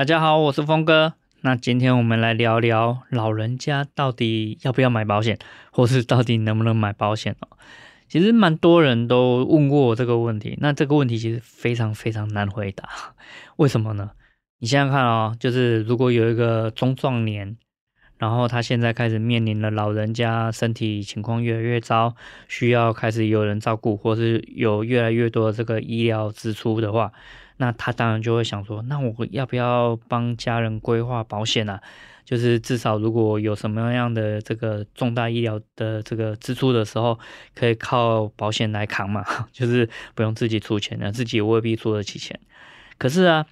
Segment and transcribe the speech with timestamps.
[0.00, 1.12] 大家好，我是峰哥。
[1.42, 5.38] 那今天我们来聊聊老人家到底要不要买保险，
[5.72, 7.58] 或是到底能不能买保险哦。
[8.08, 10.56] 其实蛮多人都问过我这个问题。
[10.58, 12.88] 那这个问题其实非常非常难回答。
[13.56, 14.12] 为什么呢？
[14.60, 17.58] 你想想看哦，就是如果有一个中壮年，
[18.16, 22.14] 然后他现在开始面临了老人家身体情况越来越糟，
[22.48, 27.12] 需要开始有人照顾，或是有越来越多的这个医疗支出的话。
[27.60, 31.82] 那他当然就会想说，那我要不要帮家人规划保险啊？
[32.24, 37.18] 就是至少如果有什么样的这个重大医疗的这个支出的时候，
[37.54, 39.22] 可以靠保险来扛嘛，
[39.52, 42.40] 就是不用自己出钱了，自己也未必出得起钱。
[42.96, 43.44] 可是啊，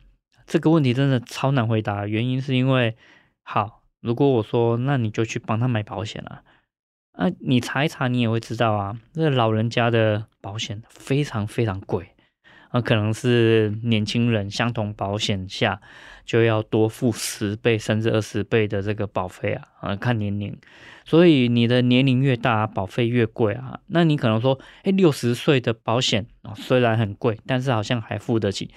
[0.47, 2.97] 这个问题真的超难回答，原因是因为，
[3.43, 6.43] 好，如果我说那你就去帮他买保险了，
[7.13, 12.15] 啊，你查一查你也会知道啊，这老人家的保险非常非常贵。
[12.71, 15.81] 啊，可能是年轻人相同保险下
[16.27, 20.55] 就要多付十倍甚至二十倍的这个保费啊，啊，看年龄，
[21.07, 23.81] 所以你的年龄越大，保费越贵啊。
[23.87, 28.71] 那你可能说，哎，六十岁的保险啊，虽然很贵，但是好像还付得起。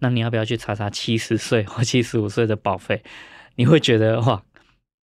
[0.00, 3.02] 那你要不要去查查七十岁或七十五岁的保费？
[3.56, 4.42] 你会觉得哇，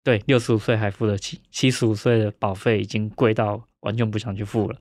[0.05, 4.79] 对，六十五岁还付得起，七十五岁的保费已经贵到完全不想去付了。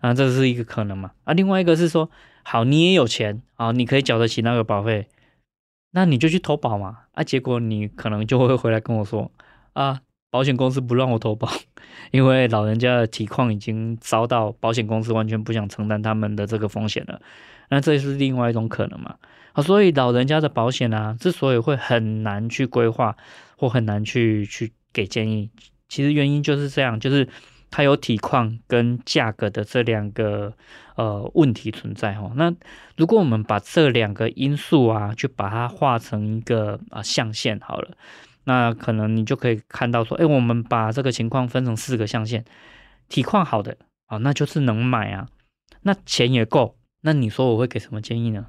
[0.00, 1.12] 啊，这是一个可能嘛？
[1.24, 2.10] 啊，另外一个是说。
[2.48, 5.08] 好，你也有钱啊，你可以缴得起那个保费，
[5.90, 6.98] 那你就去投保嘛。
[7.10, 9.32] 啊，结果你可能就会回来跟我说，
[9.72, 10.00] 啊，
[10.30, 11.50] 保险公司不让我投保，
[12.12, 17.20] 因为老人家的体况已经糟到保险公司完全不想承担他们的这个风险了。
[17.68, 19.16] 那这是另外一种可能嘛？
[19.54, 23.16] 啊，所以老人家的保险啊，之所以会很难去规划
[23.56, 25.50] 或很难去去给建议，
[25.88, 27.28] 其实原因就是这样，就是。
[27.76, 30.50] 它有体况跟价格的这两个
[30.94, 32.32] 呃问题存在哈。
[32.34, 32.50] 那
[32.96, 37.90] 如果我们把这两个因素啊，就把它画成一个啊象限好了，
[38.44, 42.46] 那可能你就可以看到说，哎，我们把这个情况分成四个象限，
[43.10, 43.76] 体况好的
[44.06, 45.28] 啊，那就是能买啊，
[45.82, 48.46] 那钱也够，那你说我会给什么建议呢？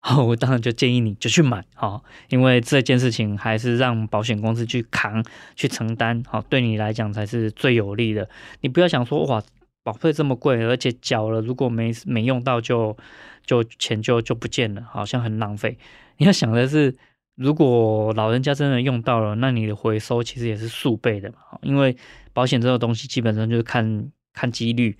[0.00, 5.22] 好，我当然就建议你就去买，好，因为这件事情还是让保险公司去扛、
[5.56, 8.28] 去承担，好，对你来讲才是最有利的。
[8.60, 9.42] 你不要想说哇，
[9.82, 12.96] 保费这么贵，而且缴了如果没没用到就
[13.44, 15.76] 就钱就就不见了，好像很浪费。
[16.18, 16.96] 你要想的是，
[17.34, 21.96] 如果老人家真的用到了，那你的回收其实也是数倍的嘛，因为
[22.32, 24.96] 保险这个东西基本上就是看看几率，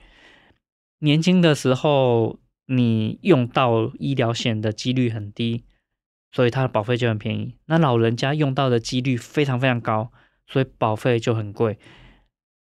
[0.99, 2.41] 年轻的时候。
[2.71, 5.65] 你用到医疗险的几率很低，
[6.31, 7.55] 所以它的保费就很便宜。
[7.65, 10.13] 那老人家用到的几率非常非常高，
[10.47, 11.79] 所以保费就很贵。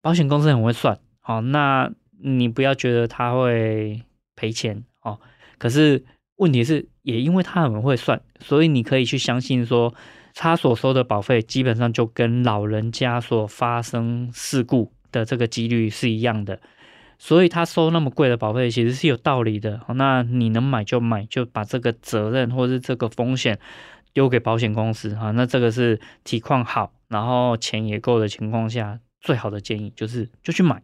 [0.01, 4.03] 保险公司很会算，好，那你不要觉得他会
[4.35, 5.21] 赔钱哦。
[5.59, 9.95] 可是问题是，也因为他很会算，所以你可以去相信说，
[10.35, 16.61] 他所收的保费基本上就跟老人家所发生事故的这个几率是一样的。
[17.23, 19.81] 所以他收那么贵的保费，其实是有道理的。
[19.95, 23.61] 那你能买就买，就把这个责任或是这个风险
[24.13, 25.31] 丢给保险公司哈。
[25.31, 30.83] 那这个是体况好，然后钱也够的情况下，最好的建议就是就去买。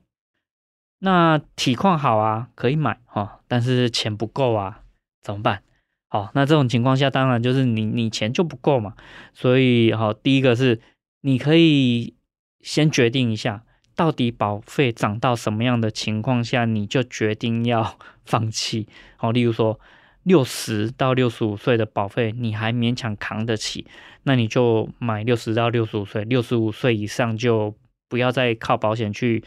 [1.01, 4.83] 那体况好啊，可以买哈，但是钱不够啊，
[5.21, 5.65] 怎么办？
[6.09, 8.95] 好，那这种情况下，当然就是你你钱就不够嘛。
[9.35, 10.81] 所以好，第一个是
[11.21, 12.15] 你可以
[12.61, 13.65] 先决定一下。
[13.99, 18.87] 到底保费涨到什么样的情况下，你就决定要放弃？
[19.17, 19.81] 好， 例如说
[20.23, 23.85] 六十到六十五岁的保费，你还勉强扛得起，
[24.23, 27.75] 那你就买六十到六十五岁，六十五岁以上就
[28.09, 29.43] 不要再靠保险去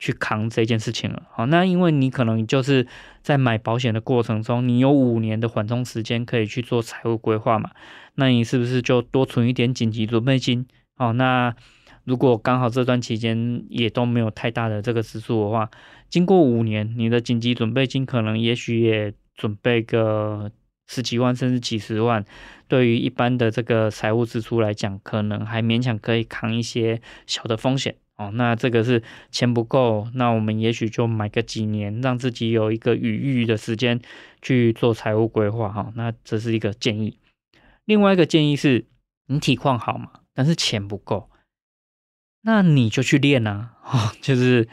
[0.00, 1.22] 去扛这件事情了。
[1.30, 2.88] 好，那因为你可能就是
[3.22, 7.70] 在买保险的过程中，你有五年的缓冲时间可以去做财务规划嘛，
[8.16, 10.66] 那你是不是就多存一点紧急准备金？
[10.96, 11.54] 好，那。
[12.06, 15.68] 如果刚好这段期间也都没有太大的这个支出的话，
[16.08, 20.52] 经过五年，你的紧急准备金可能也许也准备个
[20.86, 22.24] 十几万甚至几十万，
[22.68, 28.30] 对于一般的这个财务支出来讲，可能还勉强可以扛一些小的风险哦。
[28.34, 34.00] 那这个是钱不够，那我们也许就买个几年，让自己有一个余裕的时间
[34.40, 35.92] 去做财务规划哈。
[35.96, 37.18] 那这是一个建议。
[37.84, 38.86] 另外一个建议是，
[39.26, 41.28] 你体况好嘛，但是钱不够，
[42.46, 44.68] 那你就去练啊， 哦，就是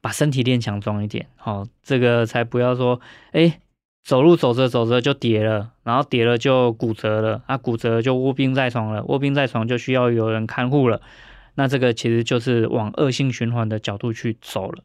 [0.00, 3.60] 把身体练强壮一点，哦，这个才不要说，哎，
[4.02, 11.00] 走路走着走着就跌了，然后跌了就骨折了，啊，骨折就卧病在床了，卧病在床就需要有人看护了，
[11.54, 14.82] 那这个其实就是往恶性循环的角度去走了。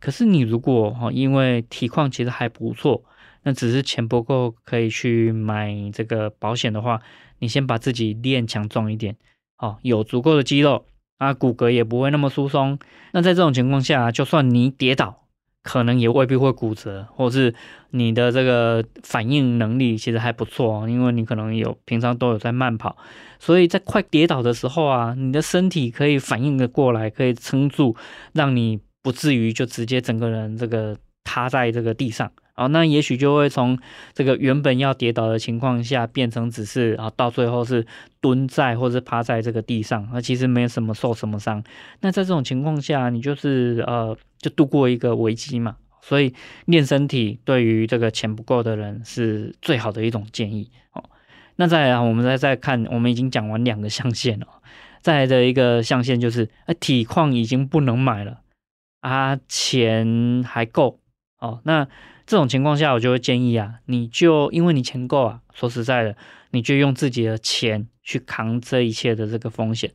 [0.00, 3.04] 可是你如果哈，因为体况其实还不错，
[3.42, 7.02] 那只是钱不够可以去买这个保险的话，
[7.40, 9.16] 你先把自己练强壮一点，
[9.58, 10.86] 哦，有足够的肌肉
[11.18, 12.78] 啊，骨骼也不会那么疏松。
[13.12, 15.26] 那在这种情况下，就算你跌倒，
[15.62, 17.54] 可能也未必会骨折，或是
[17.90, 22.96] 你的这个反应能力其实还不错，因为你可能有平常都有在慢跑，
[23.38, 27.96] 所以在快跌倒的时候啊，你的身体可以反应的过来，可以撑住，
[28.32, 28.80] 让你。
[29.04, 33.78] 不至于就直接整个人这个塌在这个地上啊，那也许就会从
[34.12, 37.86] 这个原本要跌倒的情况下变成只是啊，到最后是
[38.20, 41.62] 蹲在或是趴在这个地上，那其实没有什么受什么伤。
[42.00, 45.76] 那在这种情况下，你就是呃，就度过一个危机嘛。
[46.00, 46.34] 所以
[46.66, 51.02] 练身体对于这个钱不够的人是最好的一种建议哦。
[51.56, 54.46] 那再来，我们再再看，我们已经讲完两个象限了，
[55.00, 58.42] 再来的一个象限就是，呃，体况已经不能买了。
[59.00, 61.00] 啊，钱还够
[61.38, 61.60] 哦。
[61.64, 61.88] 那
[62.26, 66.16] 这种情况下，我就会建议啊，你就因为你钱够啊，说实在的，
[66.50, 69.92] 你就用自己的钱去扛这一切的这个风险。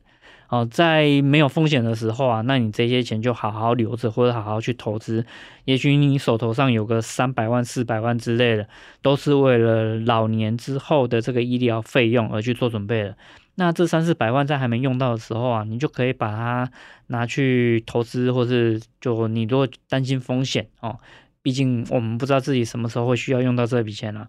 [0.48, 5.24] 哦，在没有风险的时候啊，那你这些钱就好好留着，或者好好去投资。
[5.64, 8.68] 也许你手头上有个三百万、四百万之类的，
[9.00, 13.16] 都是为了老年之后的这个医疗费用而去做准备的。
[13.54, 16.68] 那这三四百万在还没用到的时候啊，你就可以把它
[17.08, 20.98] 拿去投资，或是就你如果担心风险哦，
[21.42, 24.28] 毕竟我们不知道自己什么时候会需要用到这笔钱啊。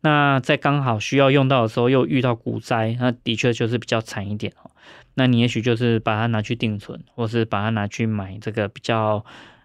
[0.00, 4.70] 那在刚好需要用到的时候又遇到股灾，那的确就是比较惨一点哦。
[5.14, 9.24] 那你也许就是把它拿去定存，或是把它拿去买这个比较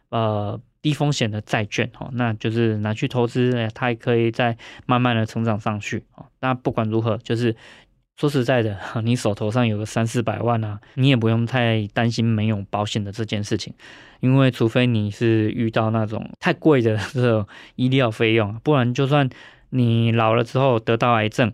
[0.09, 6.25] 呃低风险的债券哦，那就是拿去投资，它也可以再慢慢的成长上去哦。
[6.39, 7.55] 那不管如何，就是。
[8.17, 13.73] 说实在的， 你手头上有个三四百万啊，你也不用太担心没有保险的这件事情，
[14.19, 19.29] 因为除非你是遇到那种太贵的这种医疗费用，不然就算
[19.69, 21.53] 你老了之后得到癌症，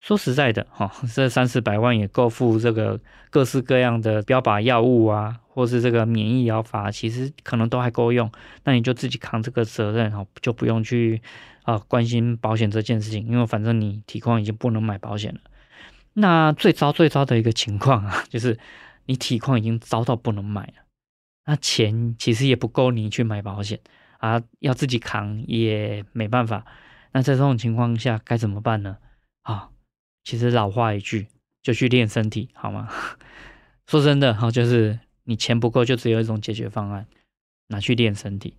[0.00, 3.00] 说实在的，哈，这三四百万也够付这个
[3.30, 8.30] 各式各样的标靶药物啊，或是这个免疫疗法，其实可能都还够用。
[8.62, 11.20] 那你就自己扛这个责任，哈，就不用去
[11.64, 15.40] 啊关心保险这件事情，因为反正你体况已经不能买保险了。
[16.14, 18.58] 那最糟最糟的一个情况啊， 就是
[19.06, 20.84] 你体况已经糟到不能买了，
[21.46, 23.78] 那钱其实也不够你去买保险
[24.18, 26.64] 啊，要自己扛也没办法。
[27.12, 28.98] 那在这种情况下该怎么办呢？
[29.42, 29.70] 啊，
[30.24, 31.28] 其实老话一句，
[31.62, 32.88] 就去练身体，好吗？
[33.86, 37.06] 说真的哈，就是你钱不够，就只有一种解决方案，
[37.68, 38.56] 拿去练身体。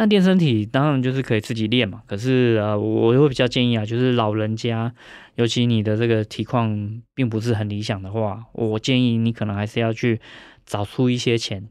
[0.00, 4.94] 那练身体当然就是可以自己练嘛，可是呃，我会比较建议啊，就是老人家，
[5.34, 10.20] 尤其你的这个体况并不是很理想的话，我建议你可能还是要去
[10.64, 11.68] 找出一些钱，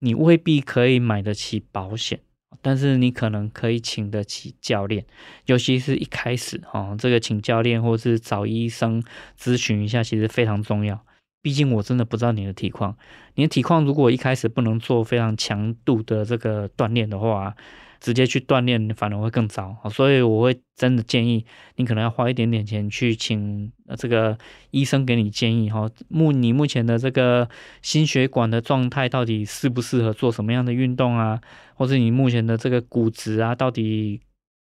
[0.00, 2.20] 你未必可以买得起保险，
[2.60, 5.06] 但是你可能可以请得起教练，
[5.46, 9.02] 尤其是一开始哈，这个请教练或是找医生
[9.40, 11.02] 咨询一下，其实非常重要。
[11.42, 12.96] 毕竟我真的不知道你的体况，
[13.34, 17.52] 你的体况如果一开始不能做非常强度的这个锻炼的话，
[18.00, 19.76] 直接去锻炼反而会更糟。
[19.90, 21.44] 所以我会真的建议
[21.76, 24.38] 你可能要花一点点钱去请这个
[24.70, 27.48] 医生给你建议哈，目你目前的这个
[27.82, 31.40] 心血管的状态到底适不适合做什么样的运动啊，
[31.74, 34.20] 或者你目前的这个骨质啊到底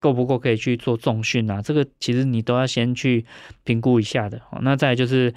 [0.02, 3.26] 够不够可以去做重训啊，这个其实你都要先去
[3.64, 4.42] 评估一下的。
[4.62, 5.34] 那再就是。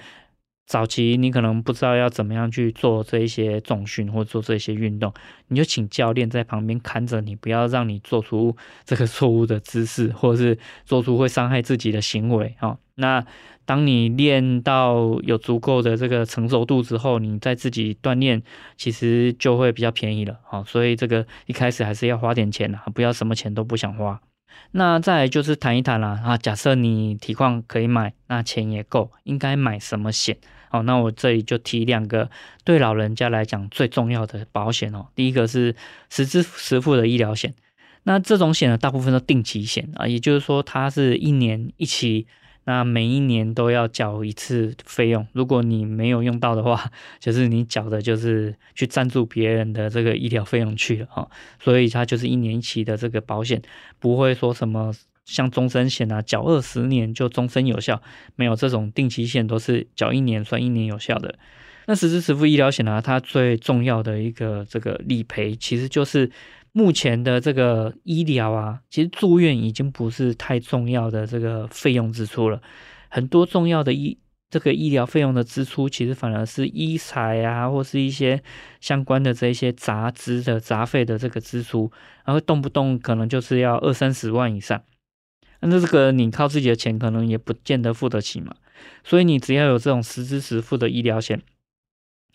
[0.71, 5.13] 早期你可能不知道要怎么样去做这一些重训或做这些运动，
[5.49, 12.55] 你就请教练在旁边看着你，不要让你做出 这个错误的姿势，或者是做出会伤害自己的行为。
[12.57, 13.25] 哈，那
[13.65, 18.41] 当你练到有足够的这个成熟度之后，你再自己锻炼，
[18.77, 20.39] 其实就会比较便宜了。
[20.45, 24.21] 哈，所以这个一开始还是要花点钱啊，不要什么钱都不想花。
[24.71, 30.37] 那再来就是谈一谈啦，啊，假设你体况可以买，那钱也够，应该买什么险？
[30.71, 32.29] 好，那我这里就提两个
[32.63, 35.07] 对老人家来讲最重要的保险哦。
[35.13, 35.75] 第一个是
[36.09, 37.53] 实支实付的医疗险，
[38.03, 42.25] 那这种险呢，大部分都定期险啊，也就是说它是一年一期。
[42.63, 51.27] 那每一年都要缴一次费用，如果你没有用到的话， 就是你缴的就是去赞助别人的这个医疗费用去了哈，
[51.59, 53.59] 所以它就是一年一期的这个保险，
[53.99, 54.93] 不会说什么
[55.25, 58.01] 像终身险啊，缴二十年就终身有效，
[58.35, 61.37] 没有这种定期险都是缴一年算一年有效的。
[61.87, 66.29] 那实支实付医疗险呢，它最重要的一个这个理赔，其实就是
[66.71, 72.61] 目前的这个医疗啊，其实住院已经不是太重要的这个费用支出了，
[73.09, 74.17] 很多重要的医
[74.49, 78.41] 这个医疗费用的支出，其实反而是医材啊，或是一些
[78.79, 81.91] 相关的这一些杂支的杂费的这个支出，
[82.25, 84.81] 然后动不动可能就是要二三十万以上，
[85.61, 88.55] 那这个你靠自己的钱可能也不见得付得起嘛，
[89.03, 91.41] 所以你只要有这种实支实付的医疗险。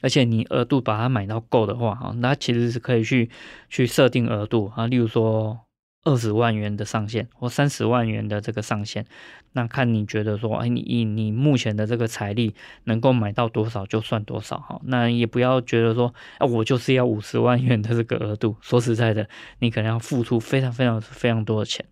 [0.02, 3.30] 而且你额度把它买到够的话，哈，那其实是可以去
[3.70, 5.58] 去设定额度啊，例如说
[6.04, 9.06] 二十万元的上限或三十万元的这个上限，
[9.52, 12.54] 那看你觉得说，哎，你以你目前的这个财力
[12.84, 19.26] 能够买到多少就算多少，哈，那也不要觉得说，啊，我就是要五十万元的这个额度，说实在的，
[19.60, 21.86] 你可能要付出非常非常非常多的钱。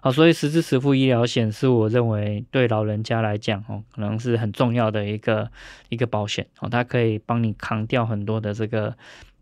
[0.00, 5.50] 好，所以实支实付医疗险是我认为对老人家来讲哦，可能是很重要的一个
[5.88, 8.96] 一个保险哦，它可以帮你扛掉很多的这个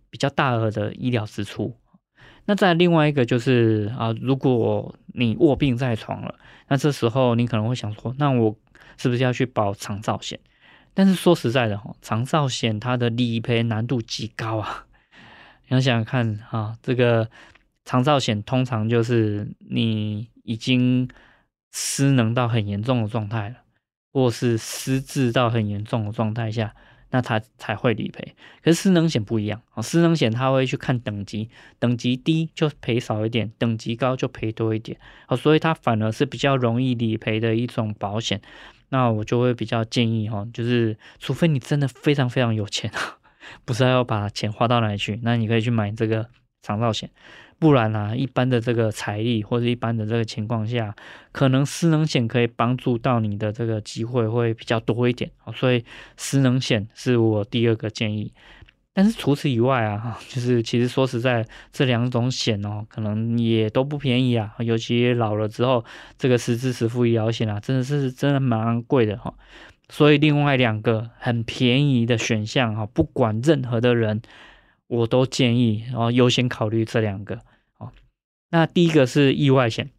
[0.08, 1.76] 比较大额的医疗支出。
[2.46, 6.34] 那再另外一个就是啊，如果你卧病在床了，
[6.68, 8.56] 那这时候你可能会想说，那我
[8.96, 10.40] 是不是要去保长照险？
[10.94, 14.86] 但是说实在的哈，长照险它的理赔难度极高啊，
[15.68, 17.28] 你要想想看啊，这个
[17.84, 20.30] 长照险通常就是你。
[20.46, 21.08] 已经
[21.72, 23.56] 失能到很严重的状态了，
[24.12, 26.74] 或是失智到很严重的状态下，
[27.10, 28.34] 那他才会理赔。
[28.62, 34.98] 可是失能险不一样啊，失能险他会去看等级，等级低就赔少一点，等级高就赔多一点。
[35.28, 38.40] 哦，所以它反而是比较容易理赔的一种保险。
[38.88, 43.18] 那我就会比较建议哈，就是除非你真的非常非常有钱啊，
[43.66, 46.28] 不知道要把钱花到哪里去，那你可以去买这个
[46.62, 47.10] 长照险。
[47.58, 50.94] 不然啊，一般的这个财力或者一般的这个情况下，
[51.32, 55.82] 可能失能险可以帮助到你的这个机会会比较多一点，所以
[56.18, 58.30] 失能险是我第二个建议。
[58.92, 65.82] 但是除此以外啊，就是其实说实在，这两种险哦，可能也都不便宜啊，尤其老了之后，
[66.18, 69.32] 这个实支实付医疗险啊，真的是真的蛮贵的哈。
[69.88, 74.20] 所以另外两个很便宜的选项哈，不管任何的人。
[74.88, 77.36] 我都建议，然后优先考虑这两个。
[77.78, 77.92] 哦，
[78.50, 79.90] 那第一个是意外险。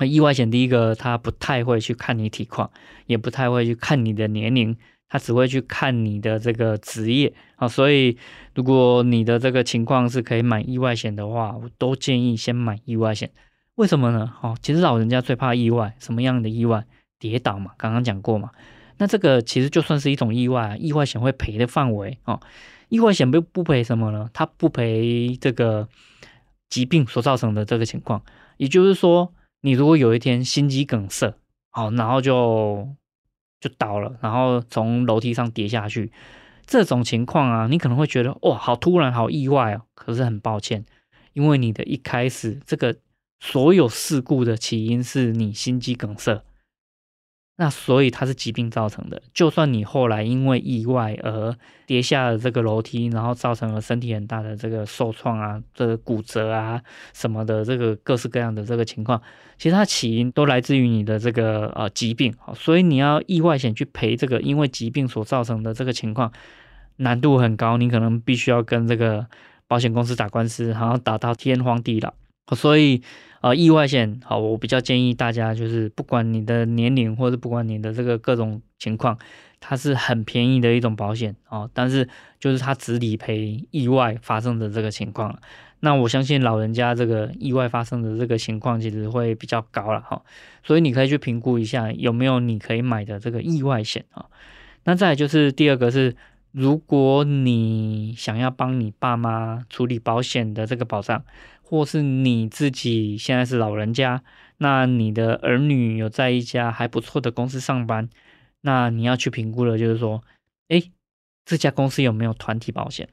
[0.00, 2.70] 那意外险第一个，他不太会去看你体况，
[3.06, 4.76] 也不太会去看你的年龄，
[5.08, 7.34] 他只会去看你的这个职业。
[7.56, 8.16] 啊，所以
[8.54, 13.30] 如果你的这个情况是可以买意外险的话，我都建议先买意外险。
[13.74, 14.32] 为什么呢？
[14.40, 16.84] 哦，其实老人家最怕意外，什么样的意外？
[17.18, 18.50] 跌倒嘛，刚刚讲过嘛。
[18.98, 22.40] 那这个其实就算是一种意外，意外险会赔的范围哦。
[22.88, 24.30] 意外险不不赔什么呢？
[24.32, 25.88] 它不赔这个
[26.68, 28.22] 疾病所造成的这个情况，
[28.56, 31.34] 也就是说，你如果有一天心肌梗塞，
[31.70, 32.88] 好，然后就
[33.60, 36.12] 就倒了，然后从楼梯上跌下去，
[36.66, 39.82] 这种情况啊，你可能会觉得哇，好突然，好意外哦。
[39.94, 40.84] 可是很抱歉，
[41.32, 42.96] 因为你的一开始这个
[43.40, 46.42] 所有事故的起因是你心肌梗塞。
[47.60, 51.52] 那所以它是疾病造成的，就算你后来因为意外而
[51.86, 56.80] 跌下了这个楼梯，然后造成了身体很大的这个受创啊，这个骨折啊
[57.12, 59.20] 什么的，这个各式各样的这个情况，
[59.58, 66.32] 其实它起因都来自于你的这个呃疾病，所以你要意外险去赔这个因为疾病所造成的这个情况，
[66.98, 69.26] 难度很高，你可能必须要跟这个
[69.66, 72.14] 保险公司打官司，然后打到天荒地老，
[72.54, 73.02] 所以。
[73.40, 79.16] 啊、呃，意外险好，我比较建议大家就是，不管你的年龄或者不管你的这个各种情况，
[79.60, 81.70] 它是很便宜的一种保险哦。
[81.72, 82.08] 但是
[82.40, 85.38] 就是它只理赔意外发生的这个情况。
[85.78, 90.20] 那我相信老人家这个意外发生的这个情况其实会比较高了哈、
[90.64, 94.26] 所以你可以去评估一下有没有你可以买的这个意外险啊、
[94.82, 96.16] 那再就是第二个是，
[96.52, 101.24] 如果你想要帮你爸妈处理保险的这个保障。
[101.70, 104.22] 或是你自己现在是老人家，
[104.56, 108.08] 那你的儿女有在一家还不错的公司上班，
[108.62, 110.24] 那你要去评估的，就是说，
[110.68, 110.82] 哎，
[111.44, 113.10] 这家公司有没有团体保险？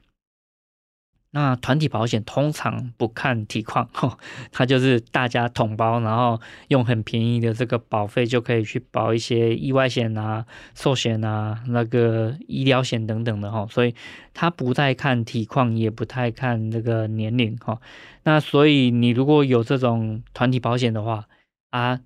[1.35, 4.17] 那团体保险通常不看体况，吼，
[4.53, 6.39] 它就是大家统包，然后
[6.69, 13.93] 用很便宜的这个保费就可以去保一些意外险啊、寿险啊、那个医疗险等等的，哈，所以
[14.33, 17.81] 它不太看体况，也不太看这个年龄，哈。
[18.23, 21.27] 那所以你如果有这种团体保险的话，
[21.71, 21.99] 啊，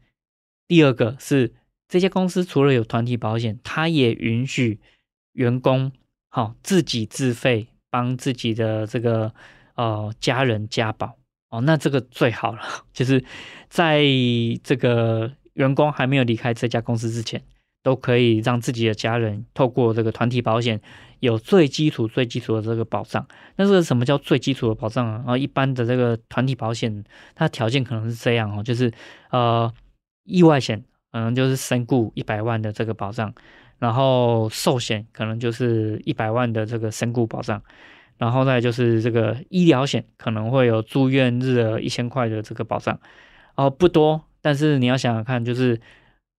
[0.68, 1.54] 第二个是
[1.88, 4.80] 这些公司除了有团体保险，它也允许
[5.34, 5.92] 员工，
[6.30, 7.68] 好，自己自费。
[7.90, 9.34] 帮自己的这个
[9.76, 11.18] 呃家人加保
[11.50, 12.60] 哦，那这个最好了，
[12.94, 13.24] 就是
[13.70, 14.04] 在
[14.64, 17.42] 这个员工还没有离开这家公司之前，
[17.82, 20.80] 都可以让自己的家人透过这个团体保险
[21.20, 23.28] 有最基础、最基础的这个保障。
[23.56, 25.24] 那这个什么叫最基础的保障啊？
[25.26, 27.04] 啊，一般的这个团体保险，
[27.36, 28.92] 它条件可能是这样哦，就是
[29.32, 29.74] 呃，
[30.26, 33.34] 意外险可能就是身故一百万的这个保障，
[33.80, 37.62] 然后寿险可能就是一百万的这个身故保障。
[38.18, 43.00] 然后再就是这个医疗险可能会有住院日额一千块的这个保障，
[43.56, 45.80] 哦，不多，但是你要想想看，就是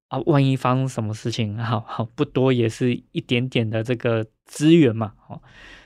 [0.08, 5.40] 啊，万一发生什么事情，好好不多也是一点点的这个资源嘛，哦，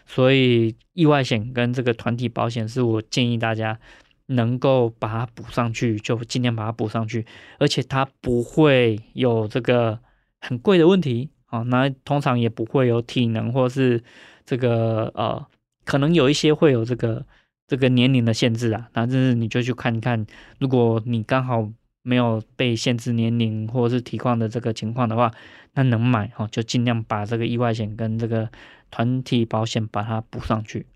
[0.05, 3.79] 所以意外险跟这个团体保险是我建议大家
[4.27, 7.25] 能够把它补上去，就尽量把它补上去，
[7.61, 10.01] 而且它不会有这个
[10.41, 14.03] 很贵的问题，啊，那通常也不会有体能或是
[14.45, 15.47] 这个呃。
[15.87, 17.27] 可能有一些会有这个
[17.67, 20.25] 这个年龄的限制啊，那就是你就去看看，
[20.59, 21.71] 如果你刚好
[22.03, 25.31] 没有被限制年龄或是体况的这个情况的话，
[25.75, 28.49] 那能买哦，就尽量把这个意外险跟这个
[28.91, 30.87] 团体保险把它补上去。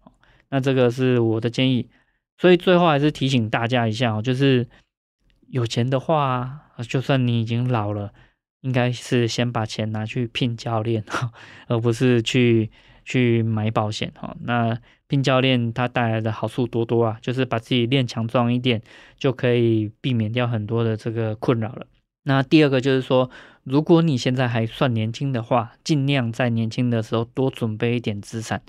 [0.48, 1.86] 那这个是我的建议，
[2.38, 4.66] 所以最后还是提醒大家一下哦，就是
[5.48, 8.14] 有钱的话，就算你已经老了，
[8.60, 11.32] 应该是先把钱拿去聘教练哈，
[11.66, 12.70] 而不是去。
[13.10, 18.82] 去买保险哈，那聘教练他带来的好处多多啊，就是把自己练强壮一点，
[19.16, 21.86] 就可以避免掉很多的这个困扰了。
[22.24, 23.30] 那第二个就是说，
[23.64, 28.60] 如果你现在还算年轻的话，尽量在年轻的时候多准备一点资产。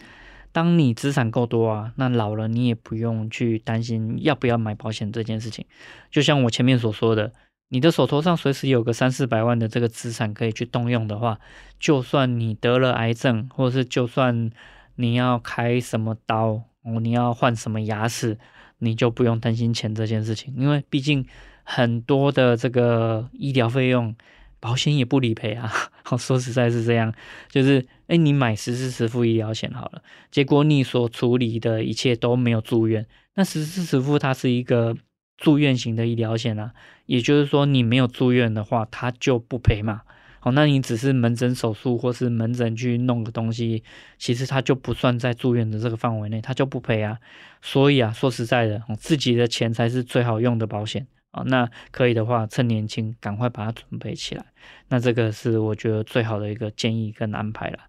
[0.53, 5.65] 当你资产够多啊，那老了你也不用去担心要不要买保险这件事情。
[6.09, 7.33] 就像我前面所说的。
[7.71, 11.39] 你的手头上随时有个三四百万的这个资产可以去动用的话，
[11.79, 14.49] 就算你得了癌症，或者是就算
[14.95, 18.39] 你要开什么刀，哦，你要换什么牙齿，
[18.79, 21.23] 你就不用担心钱这件事情，因为毕竟
[21.63, 24.15] 很多的这个医疗费用，
[24.59, 25.71] 保险也不理赔啊。
[26.17, 27.13] 说实在是这样，
[27.49, 30.01] 就是诶，你买实支实付医疗险好了，
[30.31, 33.05] 结果你所处理的一切都没有住院，
[33.35, 34.97] 那实支实付它是一个。
[35.39, 36.73] 住院型的医疗险啊，
[37.05, 40.01] 也就是说你没有住院的话，它就不赔嘛。
[40.41, 43.83] 好，那你只是门诊手术或是门诊去弄个东西，
[44.17, 47.17] 其实它就不算在住院的这个范围内，它就不赔啊。
[47.61, 51.43] 所以啊，说实在的，自己的钱才是最好用的保险啊。
[51.45, 54.45] 那可以的话，趁年轻赶快把它准备起来。
[54.89, 57.79] 那这个是我觉得最好的一个建议跟安排了。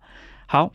[0.47, 0.73] 好。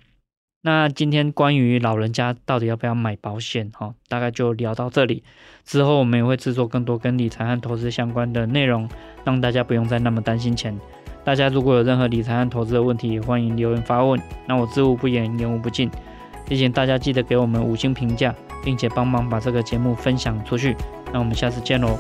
[0.66, 5.24] 那今天关于老人家到底要不要买保险，哈，大概就聊到这里。
[5.64, 8.90] 之后我们也会制作更多跟理财和投资相关的内容，
[9.24, 10.76] 让大家不用再那么担心钱。
[11.24, 14.20] 大家如果有任何理财和投资的问题，也欢迎留言发问。
[14.48, 15.88] 那我知无不言，言无不尽。
[16.48, 20.76] 提醒大家记得给我们五星评价，并且帮忙把这个节目分享出去。
[21.14, 21.96] 那我们下次见喽。